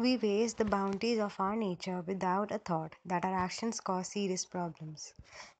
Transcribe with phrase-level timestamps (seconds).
[0.00, 4.44] We waste the bounties of our nature without a thought that our actions cause serious
[4.44, 5.14] problems.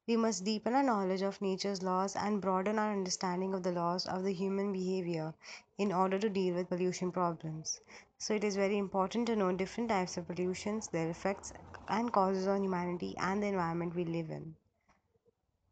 [0.06, 4.06] We must deepen our knowledge of nature's laws and broaden our understanding of the laws
[4.06, 5.34] of the human behavior
[5.78, 7.82] in order to deal with pollution problems.
[8.18, 11.52] So, it is very important to know different types of pollutions, their effects
[11.86, 14.56] and causes on humanity and the environment we live in.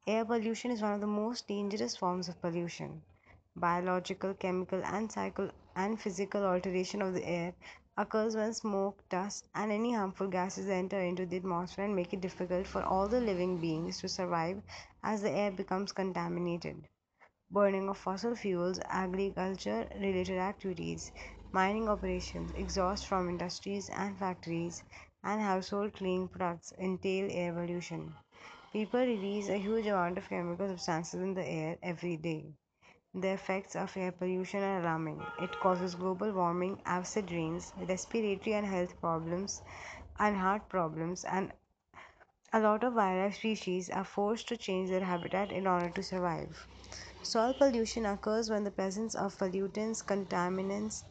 [0.08, 3.02] Air pollution is one of the most dangerous forms of pollution.
[3.54, 7.54] Biological, chemical, and psycho and physical alteration of the air
[7.98, 12.22] occurs when smoke, dust, and any harmful gases enter into the atmosphere and make it
[12.22, 14.62] difficult for all the living beings to survive
[15.02, 16.88] as the air becomes contaminated.
[17.50, 21.12] Burning of fossil fuels, agriculture related activities,
[21.52, 24.82] mining operations, exhaust from industries and factories,
[25.22, 28.14] and household cleaning products entail air pollution.
[28.72, 32.54] People release a huge amount of chemical substances in the air every day.
[33.14, 35.22] The effects of air pollution are alarming.
[35.40, 39.60] It causes global warming, acid rains, respiratory and health problems,
[40.18, 41.52] and heart problems, and
[42.52, 46.66] a lot of wildlife species are forced to change their habitat in order to survive.
[47.22, 51.04] Soil pollution occurs when the presence of pollutants, contaminants,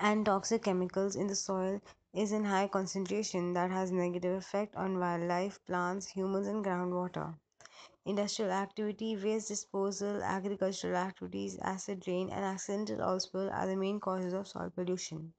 [0.00, 1.80] and toxic chemicals in the soil
[2.14, 7.34] is in high concentration that has negative effect on wildlife, plants, humans and groundwater.
[8.08, 14.00] Industrial activity, waste disposal, agricultural activities, acid rain, and accidental oil spill are the main
[14.00, 15.34] causes of soil pollution.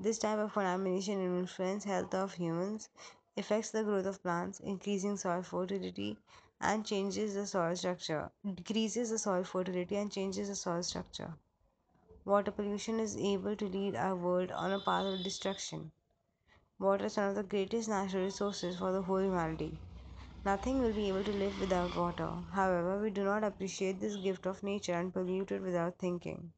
[0.00, 2.88] This type of contamination influences health of humans,
[3.36, 6.18] affects the growth of plants, increasing soil fertility,
[6.60, 8.32] and changes the soil structure.
[8.54, 11.34] Decreases the soil fertility and changes the soil structure.
[12.24, 15.92] Water pollution is able to lead our world on a path of destruction.
[16.80, 19.78] Water is one of the greatest natural resources for the whole humanity.
[20.44, 22.30] Nothing will be able to live without water.
[22.52, 26.52] However, we do not appreciate this gift of nature and pollute it without thinking.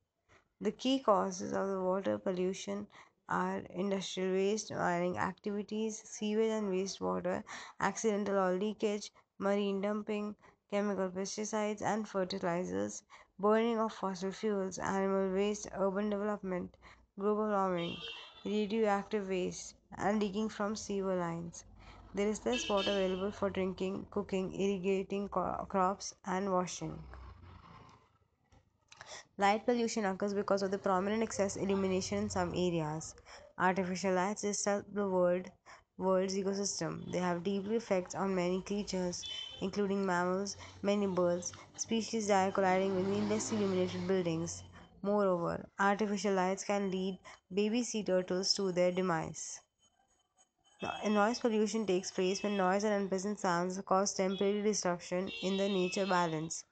[0.61, 2.89] The key causes of the water pollution
[3.29, 7.45] are industrial waste, mining activities, sewage and wastewater,
[7.81, 10.37] accidental oil leakage, marine dumping,
[10.71, 13.03] chemical pesticides and fertilizers,
[13.39, 16.75] burning of fossil fuels, animal waste, urban development,
[17.19, 17.97] global warming,
[18.44, 21.65] radioactive waste, and leaking from sewer lines.
[22.14, 27.02] There is less water available for drinking, cooking, irrigating crops, and washing.
[29.36, 33.14] Light pollution occurs because of the prominent excess illumination in some areas.
[33.58, 35.50] Artificial lights disturb the world,
[35.98, 37.10] world's ecosystem.
[37.12, 39.25] They have deep effects on many creatures,
[39.60, 41.52] including mammals, many birds.
[41.76, 44.62] Species die colliding with less illuminated buildings.
[45.02, 47.19] Moreover, artificial lights can lead
[47.52, 49.60] baby sea turtles to their demise.
[50.83, 56.07] Noise pollution takes place when noise and unpleasant sounds cause temporary disruption in the nature
[56.07, 56.65] balance.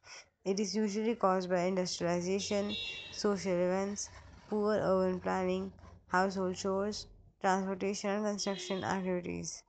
[0.44, 2.76] It is usually caused by industrialization,
[3.10, 4.10] social events,
[4.48, 5.72] poor urban planning,
[6.08, 7.06] household chores,
[7.40, 9.62] transportation and construction activities.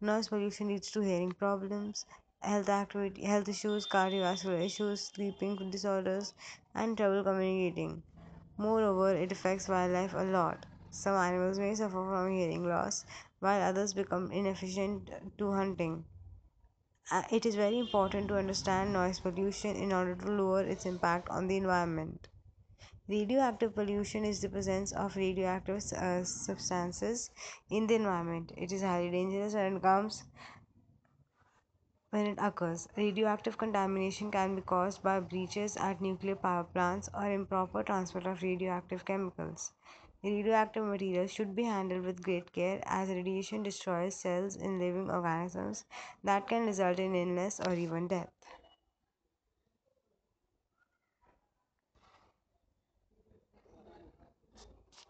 [0.00, 2.04] Noise pollution leads to hearing problems,
[2.42, 6.34] health activity, health issues, cardiovascular issues, sleeping disorders,
[6.74, 8.02] and trouble communicating.
[8.58, 10.66] Moreover, it affects wildlife a lot.
[10.90, 13.04] Some animals may suffer from hearing loss,
[13.40, 16.04] while others become inefficient to hunting.
[17.10, 21.28] Uh, it is very important to understand noise pollution in order to lower its impact
[21.28, 22.28] on the environment.
[23.08, 27.30] Radioactive pollution is the presence of radioactive uh, substances
[27.68, 28.52] in the environment.
[28.56, 30.22] It is highly dangerous it comes
[32.10, 32.86] when it occurs.
[32.96, 38.42] Radioactive contamination can be caused by breaches at nuclear power plants or improper transport of
[38.42, 39.72] radioactive chemicals.
[40.22, 45.84] Radioactive materials should be handled with great care as radiation destroys cells in living organisms
[46.24, 48.30] that can result in illness or even death.